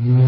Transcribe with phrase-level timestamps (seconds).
[0.00, 0.27] 快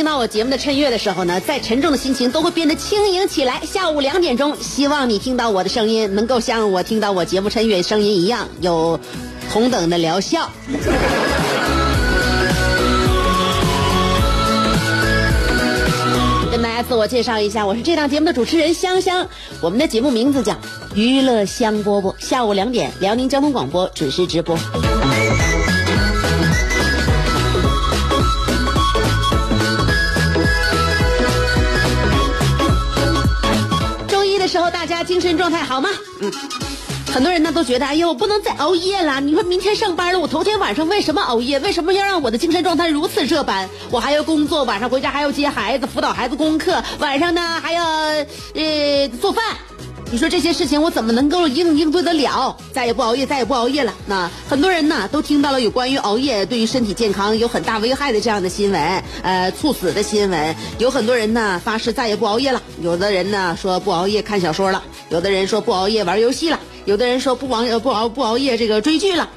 [0.00, 3.60] 听到我节目的衬乐的时候呢，再沉重的心情都会变得轻盈起来。
[3.70, 8.98] 下午两点钟，希望你听到我的声音，能够像我听到我节目衬乐声音一样，有
[9.52, 10.50] 同等的疗效。
[16.50, 19.28] 跟大家自我介绍一下，我是这档节目的主持人香香。
[19.60, 20.52] 我们的节目名字叫
[20.94, 24.56] 《娱乐香饽饽》，下午两点，辽宁交通广播准时直播。
[34.70, 35.90] 大家精神状态好吗？
[36.20, 36.32] 嗯，
[37.12, 39.20] 很多人呢都觉得，哎呦，我不能再熬夜了。
[39.20, 41.58] 你说明天上班了，我头天晚上为什么熬夜？
[41.60, 43.68] 为什么要让我的精神状态如此这般？
[43.90, 49.44] 我还要工作，晚上回家还要接孩子，辅导孩子功课，晚上呢还要呃做饭。
[50.12, 52.56] 你说这些事情我怎么能够应应对得了？
[52.72, 53.94] 再也不熬夜，再也不熬夜了。
[54.06, 60.56] 那很多人呢都听到了有关于熬夜对于身体健康有很大危害的这样的新闻，呃，猝死的新闻。
[60.78, 69.30] 有很多人呢发誓再也不熬夜了，有的人呢说不熬夜看小说了，有的人说不熬夜玩游戏了，有的人说不熬不熬不熬夜这个追剧了。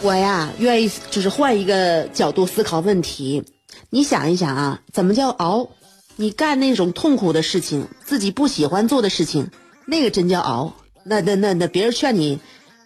[0.00, 3.42] 我呀愿意就是换一个角度思考问题，
[3.90, 5.70] 你想一想啊，怎么叫熬？
[6.14, 9.50] 你干那种痛苦的事情，自己不喜欢做的事情。
[9.86, 12.38] 那个真叫熬，那那那那别人劝你，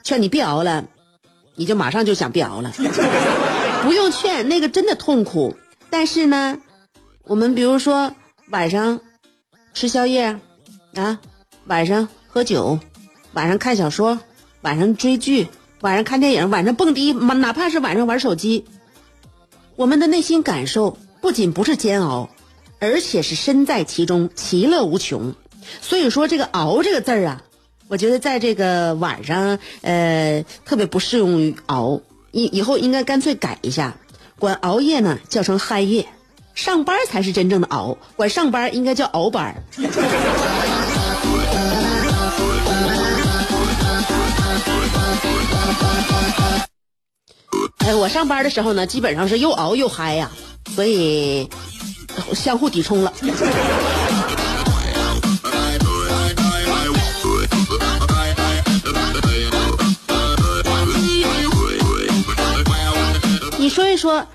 [0.02, 0.86] 劝你别熬了，
[1.54, 2.72] 你就马上就想别熬了，
[3.84, 5.56] 不用劝，那个真的痛苦。
[5.90, 6.58] 但是呢，
[7.24, 8.14] 我们比如说
[8.50, 9.00] 晚上
[9.74, 10.40] 吃宵夜
[10.94, 11.20] 啊，
[11.66, 12.78] 晚上喝酒，
[13.32, 14.18] 晚上看小说，
[14.62, 15.48] 晚上追剧，
[15.80, 18.64] 晚上看电影，晚上蹦迪，哪怕是晚上玩手机，
[19.76, 22.30] 我们的内心感受不仅不是煎熬，
[22.80, 25.34] 而且是身在其中，其乐无穷。
[25.80, 27.42] 所以说这个“熬”这个字儿啊，
[27.88, 32.00] 我觉得在这个晚上，呃，特别不适用于熬。
[32.32, 33.96] 以以后应该干脆改一下，
[34.38, 36.06] 管熬夜呢叫成嗨夜，
[36.54, 39.64] 上班才是真正的熬，管上班应该叫熬班。
[47.78, 50.30] 哎，我上班的时候呢，基本上是又熬又嗨呀，
[50.74, 51.48] 所以
[52.34, 53.12] 相互抵冲了。
[63.76, 64.26] 说一说，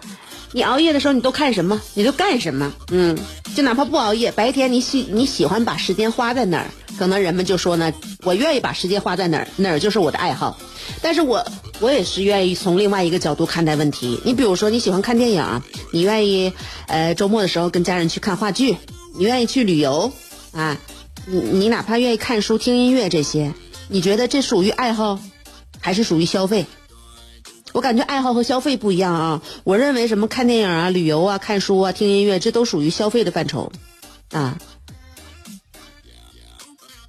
[0.52, 1.82] 你熬夜的时候你都看什么？
[1.96, 2.72] 你都干什么？
[2.92, 3.18] 嗯，
[3.56, 6.70] 就哪怕不熬夜，白天你喜你喜欢把时间花在哪儿？
[7.00, 7.92] 可能人们就说呢，
[8.22, 10.60] 我愿意把时间花在哪儿，哪儿就是我的爱好。
[11.02, 11.44] 但是我
[11.80, 14.20] 我也是愿意从另外一个角度看待问题。
[14.24, 16.54] 你比如说你喜欢看电影，你愿意
[16.86, 18.78] 呃周末的时候跟家人去看话剧，
[19.18, 20.14] 你愿意去旅游
[20.52, 20.78] 啊，
[21.26, 23.56] 你你哪怕愿意看书、听音乐这些，
[23.88, 25.18] 你觉得这属于爱好，
[25.80, 26.68] 还是属于消费？
[27.74, 29.42] 我感觉爱好和消费不一样啊！
[29.64, 33.72] 我认为什么看电影啊、旅游啊、看书啊、听音乐，这都属于消费的范畴，
[34.32, 34.58] 啊。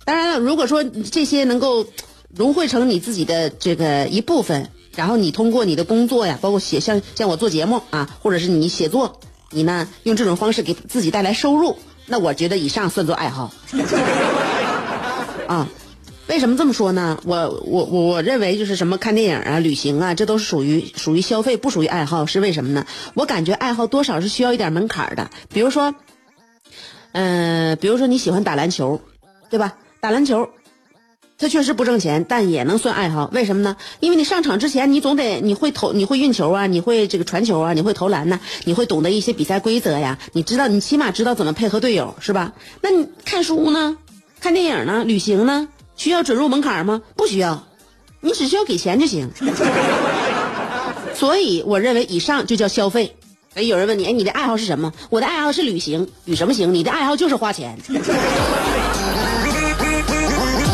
[0.05, 1.87] 当然了，如果说这些能够
[2.35, 9.21] 融汇成你自己的这个一部分，然后你通过你的工作呀，包括写像像我做节目啊，或者是你写作，
[9.51, 11.77] 你呢用这种方式给自己带来收入，
[12.07, 13.53] 那我觉得以上算作爱好，
[15.49, 15.69] 啊。
[16.29, 17.21] 为什么这么说呢？
[17.25, 22.25] 我我我我认为就是什么看电影啊、旅行啊，这都是属于属于消费，不属于爱好。
[22.27, 22.87] 是为什么呢？
[23.15, 25.31] 我感觉爱好多少是需要一点门槛的。
[25.53, 25.95] 比如说，
[27.13, 29.01] 嗯，比如说你喜欢打篮球，
[29.51, 29.75] 对吧？
[30.01, 30.49] 打篮球，
[31.39, 33.29] 它确实不挣钱，但也能算爱好。
[33.35, 33.77] 为什么呢？
[34.01, 40.19] 因为你上场之前，你总得你会投，你会运球啊，你会这个传球啊，你会投篮呢，你会懂得一些比赛规则呀。
[40.33, 42.53] 你知道，你起码知道怎么配合队友，是吧？
[42.81, 43.99] 那你看书呢？
[44.41, 45.05] 看电影呢？
[45.05, 45.69] 旅行呢？
[46.03, 47.01] 需要准入门槛吗？
[47.15, 47.63] 不需要，
[48.21, 49.31] 你只需要给钱就行。
[51.15, 53.15] 所以我认为以上就叫消费。
[53.55, 54.93] 哎，有人问你，哎，你的爱好是什么？
[55.11, 56.75] 我的爱好是旅行，旅什么行？
[56.75, 57.79] 你的爱好就是花钱。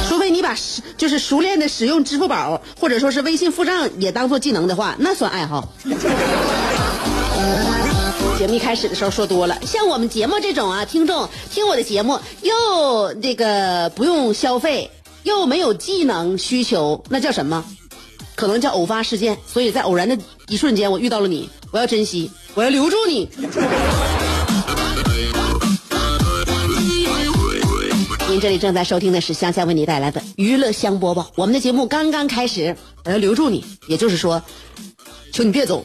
[0.08, 0.56] 除非你把
[0.96, 5.68] 就是熟练的使用支付宝或者说是微信付账也当做技能的话，那算爱好。
[8.38, 14.92] 节目一开始的时候说多了，像我们节目这种啊，听众听我的节目又这个不用消费，
[15.22, 17.64] 又没有技能需求，那叫什么？
[18.34, 19.36] 可能叫偶发事件。
[19.46, 20.16] 所以在偶然的
[20.48, 23.28] 一瞬间，我遇到了你，我要珍惜，我要留住你。
[28.28, 34.40] 您这里正在收听的是香香为你带来的娱乐香饽饽，我们的节目刚刚开始，我要留住你，也就是说，
[35.32, 35.84] 求你别走。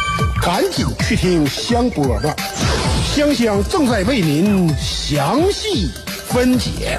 [0.41, 2.33] 赶紧去听香饽饽，
[3.13, 5.87] 香香正在为您详细
[6.25, 6.97] 分解。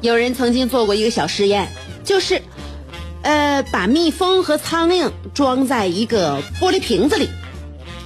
[0.00, 1.68] 有人曾经做过一个小实验，
[2.02, 2.40] 就是，
[3.20, 7.28] 呃，把蜜蜂和苍蝇装在一个玻璃瓶子里，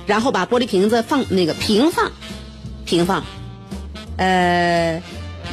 [0.07, 2.11] 然后把玻璃瓶子放那个平放，
[2.85, 3.23] 平放，
[4.17, 5.01] 呃。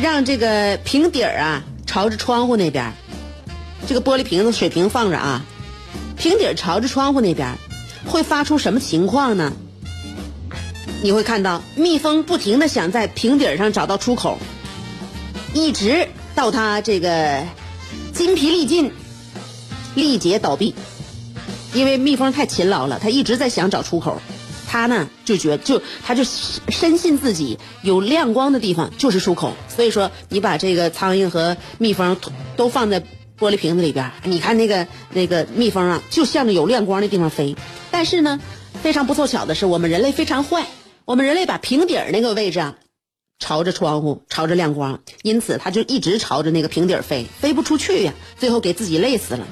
[0.02, 2.92] 让这个瓶底儿啊朝着窗户那边，
[3.86, 5.46] 这个玻璃瓶子水平放着啊，
[6.18, 7.56] 瓶底儿朝着窗户那边，
[8.08, 9.54] 会发出什么情况呢？
[11.04, 14.40] 你会看到蜜蜂不停的想在瓶底儿上找到出口，
[15.54, 17.44] 一直到它这个
[18.12, 18.92] 筋疲力尽、
[19.94, 20.74] 力竭倒闭，
[21.76, 24.20] 因为蜜蜂太勤劳了，它一直在想找出口。
[24.72, 32.16] 他呢就觉就他就深信自己有亮光的地方就是出口，所以说你把这个苍蝇和蜜蜂
[32.56, 33.02] 都放在
[33.38, 37.58] 玻璃瓶子里边，你看那个那个蜜蜂啊，就向着有亮光的地方飞。
[37.92, 38.40] 但是呢，
[38.82, 40.66] 非常不凑巧的是，我们人类非常坏，
[41.04, 42.76] 我们人类把瓶底儿那个位置啊，
[43.40, 49.46] 朝着窗户，朝着亮光，因此他就一直朝着那个瓶底儿飞，飞不出去呀，最后给自己累死了。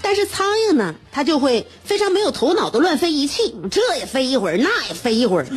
[0.00, 5.46] 但是苍蝇呢，它就会非常没有头脑的乱飞一气，这也飞一会儿，那也飞一会儿。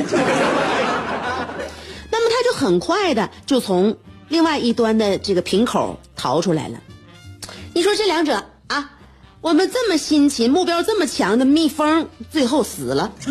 [2.11, 3.97] 那么它就很快的就从
[4.29, 6.79] 另外一端的这个瓶口逃出来了。
[7.73, 8.91] 你说这两者啊，
[9.41, 13.11] 我们这么辛勤、目标这么强的蜜蜂最后死了，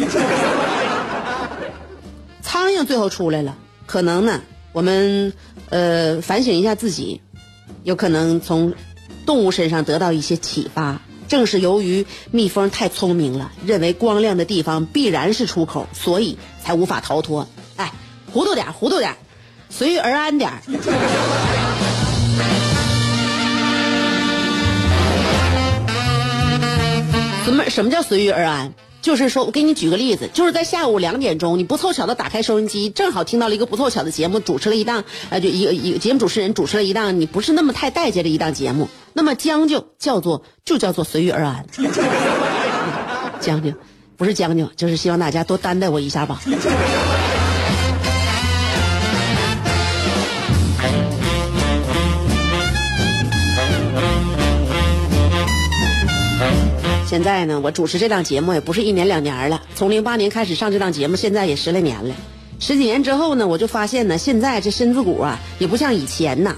[2.42, 3.56] 苍蝇最后出来了。
[3.86, 4.42] 可能呢，
[4.72, 5.32] 我们
[5.70, 7.22] 呃反省一下自己，
[7.84, 8.74] 有可能从。
[9.26, 17.48] 动物身上得到一些启发，正是由于蜜蜂太聪明了，认为光亮的地方必然是出口，所以才无法逃脱。
[17.76, 17.92] 哎，
[18.32, 19.16] 糊涂点，糊涂点，
[19.70, 20.52] 随遇而安点。
[27.44, 28.72] 什么什么叫随遇而安？
[29.04, 41.66] 就是说，我给你举个例子，就是在下午两点钟，你不凑巧的打开收音机，正好听到了一个不凑巧的节目，主持了一档，呃，就一个一个节目主持人主持了一档你不是那么太待见的一档节目，那么将就叫做就叫做随遇而安，
[43.40, 43.74] 将就，
[44.16, 46.40] 不是将就，就是希望大家多担待我一下吧。
[57.14, 62.12] 现在呢，我主持这档节目也不是一年两年了，从零八年开始上这档节目，现在也十来年了。
[62.58, 66.56] 十几年之后呢，我就发现呢，现在这身子骨啊，也不像以前呐，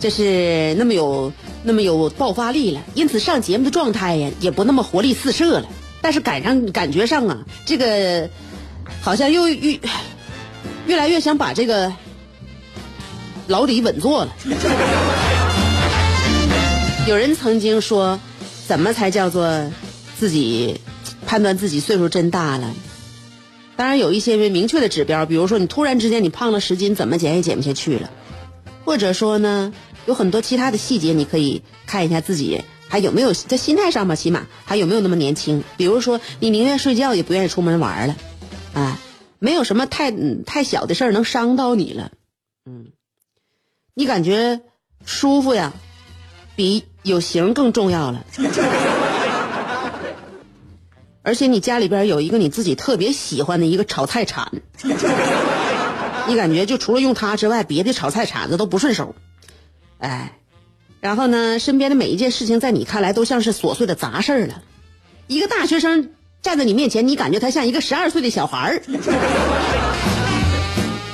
[0.00, 1.30] 这是那么有
[1.62, 2.80] 那么有爆发力了。
[2.94, 5.68] 因此上节目的状态呀，也不那么活力四射了。
[6.00, 8.30] 但是赶上感觉上啊，这个
[9.02, 9.78] 好像又越
[10.86, 11.92] 越来越想把这个
[13.46, 14.32] 老底稳坐了。
[17.06, 18.18] 有人曾经说，
[18.66, 19.70] 怎么才叫做？
[20.18, 20.80] 自己
[21.26, 22.74] 判断自己岁数真大了，
[23.76, 28.10] 当然有一些明确的指标，比如说你突然之间你胖了十斤，怎么减也减不下去了，
[28.84, 29.72] 或者说呢，
[30.06, 35.62] 有很多其他的细节，你可以看一下自己还有没有在心态上吧，起码还有没有那么年轻。
[35.76, 38.16] 比如说你宁愿睡觉也不愿意出门玩了，
[38.74, 38.98] 啊，
[39.38, 40.10] 没有什么太
[40.44, 42.10] 太小的事儿能伤到你了，
[42.66, 42.86] 嗯，
[43.94, 44.62] 你感觉
[45.04, 45.72] 舒服呀，
[46.56, 48.24] 比有型更重要了。
[51.22, 54.50] 而且你家里边有一个你自己特别喜欢的一个炒菜铲，
[56.26, 59.14] 你感觉就除了用它之外，别的炒菜铲子都不顺手，
[59.98, 60.38] 哎，
[61.00, 64.62] 然后呢，身边的每一件事情在你看来都像是琐碎的杂事儿了。
[65.26, 66.10] 一个大学生
[66.40, 68.82] 站在你面前，你感觉他像一个十二岁的小孩儿。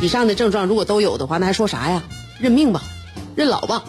[0.01, 2.03] 以上的症状如果都有的话，那还说啥呀？
[2.39, 2.83] 认命吧，
[3.35, 3.83] 认老吧。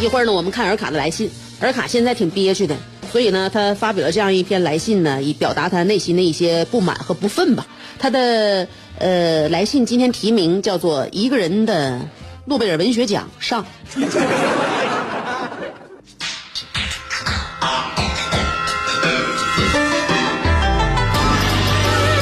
[0.00, 1.30] 一会儿呢，我们看尔卡的来信。
[1.60, 2.74] 尔卡现在挺憋屈的，
[3.12, 7.66] 所以呢，他发表了这样一篇来信呢，以表达他内心的一些不满和不忿吧。
[7.98, 8.66] 他的
[8.98, 12.00] 呃来信今天题名叫做《一个人的
[12.46, 13.62] 诺贝尔文学奖上》。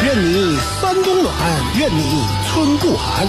[0.04, 1.32] 愿你三冬暖，
[1.78, 3.28] 愿你春不寒，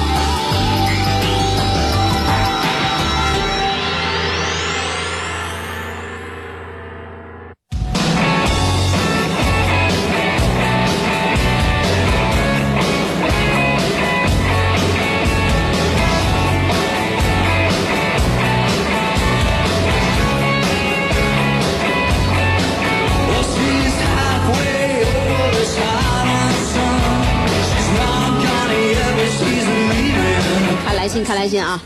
[31.41, 31.81] 开心，啊！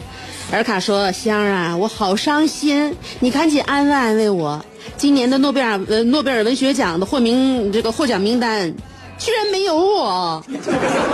[0.51, 4.65] 尔卡说：“香儿啊，我好伤心，你赶紧安慰安慰我。
[4.97, 8.74] 今年的诺贝尔呃诺贝尔文学奖的获名这个获奖名单，
[9.17, 10.43] 居然没有我。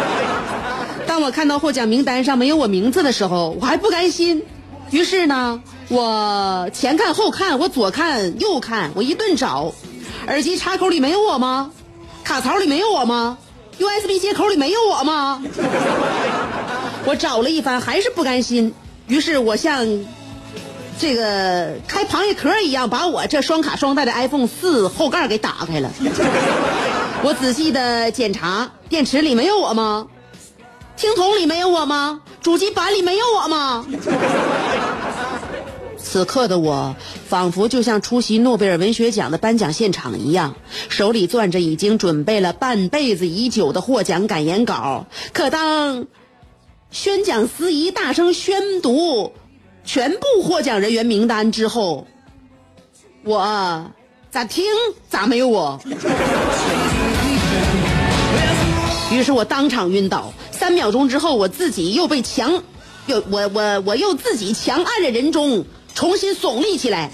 [1.05, 4.43] 当我看到获奖名单上没有我名字的时候，我还不甘心。
[4.89, 9.71] 于是呢，我前看后看，我左看右看，我一顿找，
[10.25, 11.69] 耳机插口里没有我吗？
[12.24, 13.38] 卡槽里没有我吗
[13.77, 15.43] ？USB 接口里没有我吗？”
[17.05, 18.74] 我找了一番，还是不甘心。
[19.08, 19.86] 于是我像
[21.00, 25.91] 这个开螃蟹壳一样，把我这双卡双待的 iPhone 四后盖给打开了。
[27.24, 30.08] 我仔细的检查，电池里没有我吗？
[30.96, 32.22] 听筒里没有我吗？
[32.41, 33.86] 主机板里没有我吗？
[35.98, 36.96] 此刻的我，
[37.27, 40.55] 仿佛就像出席诺贝尔文学奖的颁奖现场一样，
[40.89, 45.05] 手里攥着已经准备了半辈子已久的获奖感言稿。
[45.34, 46.05] 可当
[46.91, 49.31] 宣讲司仪大声宣读
[49.86, 52.05] 全部获奖人员名单之后，
[53.24, 53.89] 我
[54.29, 54.65] 咋听
[55.10, 55.79] 咋没有我。
[59.10, 62.62] 于是我当场晕倒，三秒钟之后，我自己又被强，
[63.05, 65.63] 又我我我又自己强按着人中，
[65.95, 67.10] 重新耸立起来。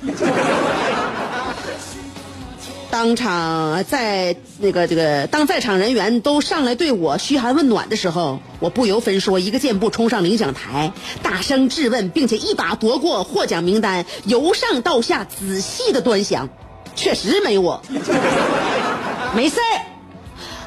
[2.98, 16.50] 当场在那个这个当在场人员都上来对我嘘寒问暖的时候，我不由分说，一个箭步冲上领奖台，大声质问，并且一把夺过获奖名单，由上到下仔细的端详，
[16.96, 17.84] 确实没我，
[19.36, 19.86] 没事儿，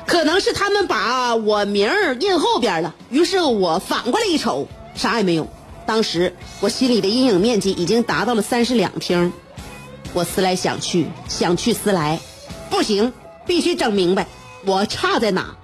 [0.06, 2.94] 可能是他们把我名儿印后边了。
[3.10, 5.48] 于是我反过来一瞅，啥也没有。
[5.84, 9.32] 当时我心里的阴影面积已经达到了三室两厅。
[10.12, 12.18] 我思来想去，想去思来，
[12.68, 13.12] 不行，
[13.46, 14.26] 必须整明白，
[14.64, 15.56] 我差在哪。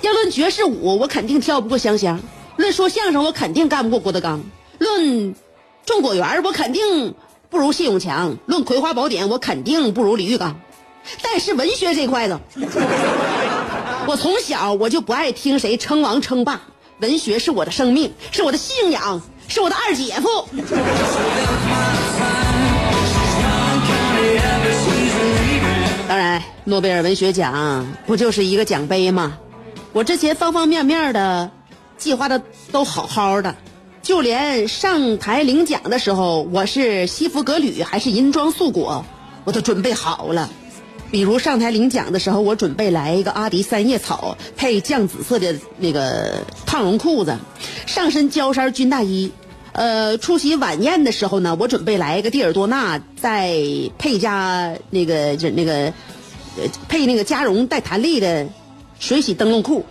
[0.00, 2.18] 要论爵士舞，我肯定跳不过香香；
[2.56, 4.40] 论说相声，我肯定干不过郭德纲；
[4.78, 5.34] 论
[5.84, 7.14] 种果园，我肯定
[7.50, 10.58] 不如谢永强；论葵花宝典，我肯定不如李玉刚。
[11.20, 12.38] 但是文学这块子，
[14.06, 16.62] 我从小我就不爱听谁称王称霸，
[17.00, 20.48] 文学是我的生命，是我的信仰，是我的二姐夫。
[26.64, 29.38] 诺贝尔文学奖不就是一个奖杯吗？
[29.92, 31.50] 我之前方方面面的
[31.98, 32.40] 计划的
[32.70, 33.56] 都好好的，
[34.02, 39.04] 就连上台领奖的时候，我是西服革履还是银装素裹，
[39.44, 40.48] 我都准备好了。
[41.10, 47.36] 比如上台领奖的时候，我准备来一个阿迪三叶草配酱紫色的那个烫绒裤子，
[47.86, 49.32] 上身焦衫军大衣。
[49.72, 53.56] 呃，出席晚宴的时候呢，我准备来一个蒂尔多纳，再
[53.98, 55.94] 配加那个就那个，
[56.88, 58.46] 配那个加绒带弹力的
[58.98, 59.84] 水洗灯笼裤。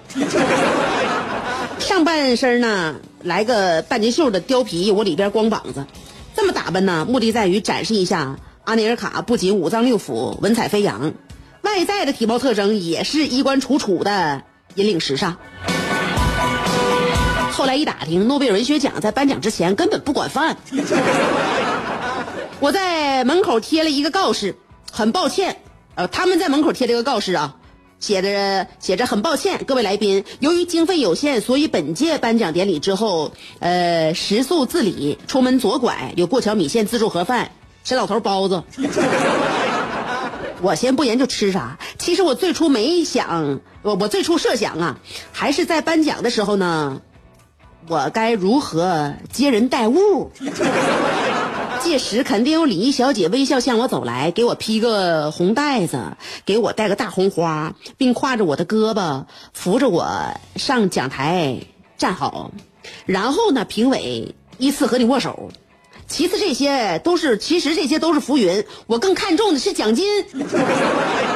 [1.80, 5.86] 上半身呢，来个半截袖的貂皮，我里边光膀子。
[6.36, 11.14] 这么打扮呢，目的在于展示一下阿尼尔卡不仅五脏六腑文采飞扬，
[11.62, 14.44] 外在的体貌特征也是衣冠楚楚的，
[14.76, 15.38] 引领时尚。
[17.52, 20.56] 后来一打听，诺贝尔文学奖在颁奖之前根本不管饭。
[22.60, 24.56] 我在门口贴了一个告示，
[24.92, 25.58] 很抱歉，
[26.08, 27.56] 他们在门口贴了个告示啊，
[28.00, 37.52] 写着写着很抱歉，各位来宾，由于经费有限，所以本届颁奖典礼之后，呃，食宿自理，出门左拐，有过桥米线自助盒饭，
[37.84, 38.64] 沈老头包子。
[40.64, 45.00] 我先不研究吃啥，其实我最初没想，我我最初设想啊，
[45.32, 47.02] 还是在颁奖的时候呢，
[47.88, 50.32] 我该如何接人待物。
[51.84, 60.08] 届时肯定有礼仪小姐微笑向我走来，给我披个红袋子，给我戴个大红花，并挎着我的胳膊，扶着我
[60.56, 61.58] 上讲台
[61.98, 62.52] 站好。
[63.06, 65.50] 然后呢，评委依次和你握手。
[66.08, 70.06] 其次，这些都是其实这些都是浮云，我更看重的是奖金。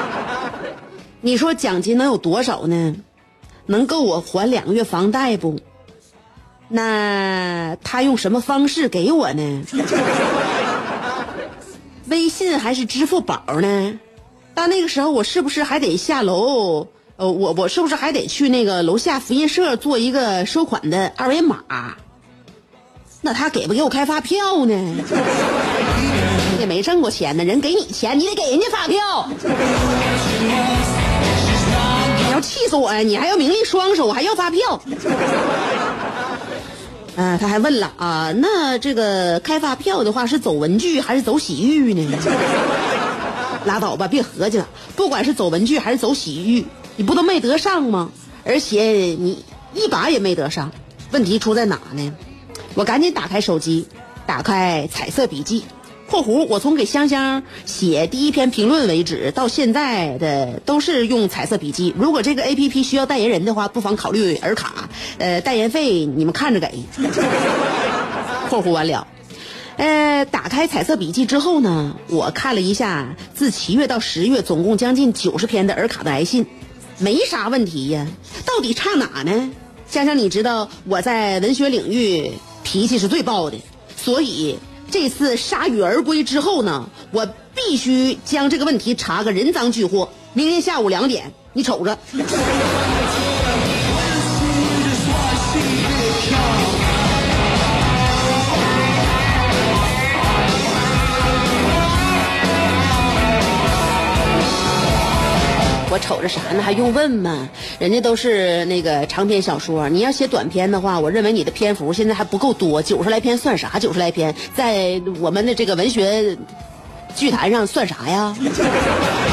[1.21, 2.95] 你说奖金能有多少呢？
[3.65, 5.59] 能够我还两个月房贷不？
[6.67, 9.63] 那他用什么方式给我呢？
[12.07, 13.99] 微信还是支付宝呢？
[14.53, 16.87] 到那个时候，我是不是还得下楼？
[17.17, 21.95] 呃，我我是不是还得去那个楼下复印社做一个收款的二维码？
[23.21, 24.95] 那他给不给我开发票呢？
[26.59, 29.27] 也没挣过钱呢，人给你钱，你得给人家发票。
[32.27, 32.99] 你要气死我呀！
[32.99, 34.81] 你还要名利双收，还要发票。
[37.17, 42.17] 嗯，他还问了啊，那这个开发票的话是走文具还是走洗浴呢？
[43.65, 44.67] 拉倒吧，别合计了。
[44.95, 46.65] 不管是走文具还是走洗浴，
[46.97, 48.11] 你不都没得上吗？
[48.43, 49.43] 而且你
[49.73, 50.71] 一把也没得上。
[51.11, 52.13] 问题出在哪呢？
[52.73, 53.87] 我赶紧打开手机，
[54.25, 55.63] 打开彩色笔记。
[56.07, 61.93] 括弧，我从给香香写第一篇评论为止，到现在的都是用彩色笔记。
[61.97, 64.87] 如果这个 A P P 需要代言人的话，不妨考虑尔卡。
[65.17, 66.69] 呃，代言费你们看着给。
[68.49, 69.07] 括弧完了。
[69.77, 76.45] 呃，打开彩色笔记之后呢，我看了一下自七月到十月总共将近九十篇的尔卡的来信，
[76.99, 78.05] 没啥问题呀。
[78.45, 79.49] 到底差哪呢？
[79.89, 82.31] 香香，你知道我在文学领域
[82.63, 83.57] 脾气是最暴的，
[83.97, 84.59] 所以。
[84.89, 90.09] 这次铩羽而归之后呢，我必须将这个问题查个人赃俱获。
[90.33, 91.97] 明天下午两点，你瞅着。
[105.95, 106.61] 我瞅着啥呢？
[106.61, 107.47] 还用问吗？
[107.79, 113.79] 人家都是那个长篇小说，你要写短篇的话，我认为你的篇幅现在还不够多，九十来篇算啥？
[113.79, 116.37] 九十来篇在我们的这个文学
[117.15, 118.35] 剧坛上算啥呀？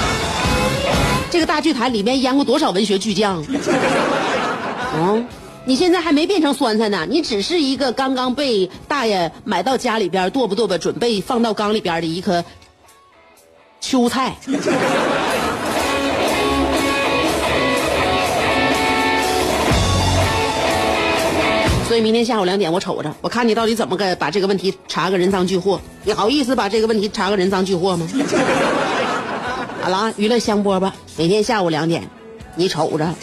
[1.32, 3.44] 这个大剧坛里面淹过多少文学巨匠？
[4.94, 5.26] 嗯，
[5.64, 12.44] 你现在还没变成酸菜呢，你只是一个刚刚被大爷买到家里边剁吧剁吧，准备放到缸里边的一颗
[13.80, 14.36] 秋菜。
[21.92, 25.78] 所以明天下午两点，我瞅着，我看你到底怎么个把这个问题查个人赃俱获？
[26.04, 28.08] 你好意思把这个问题查个人赃俱获吗？
[29.82, 32.08] 好了，娱乐香饽饽，每天下午两点，
[32.54, 33.06] 你瞅着。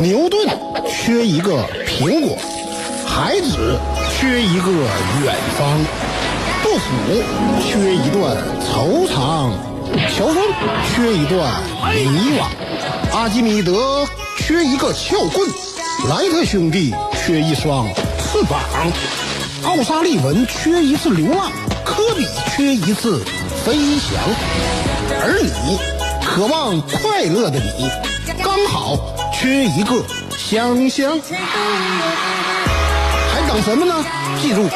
[0.00, 0.48] 牛顿
[0.88, 2.38] 缺一个苹果，
[3.04, 3.76] 孩子
[4.20, 5.84] 缺一个远方，
[6.62, 6.94] 杜甫
[7.60, 8.36] 缺一段
[8.72, 9.50] 惆怅。
[10.16, 10.36] 乔峰
[10.94, 11.62] 缺一段
[11.94, 12.46] 迷惘，
[13.16, 15.48] 阿基米德缺一个撬棍，
[16.08, 17.86] 莱特兄弟缺一双
[18.18, 18.60] 翅膀，
[19.64, 21.52] 奥沙利文缺一次流浪，
[21.84, 22.26] 科比
[22.56, 23.24] 缺一次
[23.64, 24.20] 飞翔，
[25.22, 25.78] 而你，
[26.24, 27.88] 渴望快乐的你，
[28.42, 28.98] 刚好
[29.32, 30.02] 缺一个
[30.36, 31.20] 香香，
[33.32, 33.94] 还等什么呢？
[34.42, 34.68] 记住，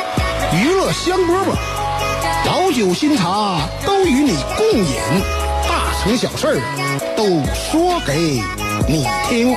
[0.55, 1.68] 娱乐香饽饽。
[2.49, 4.97] 老酒新茶都与你共饮，
[5.69, 6.59] 大成小事
[7.15, 8.41] 都说给
[8.89, 9.55] 你听。